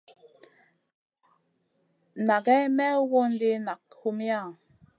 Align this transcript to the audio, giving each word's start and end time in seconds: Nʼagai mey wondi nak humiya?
Nʼagai 2.25 2.65
mey 2.77 2.95
wondi 3.11 3.49
nak 3.65 3.81
humiya? 3.99 4.39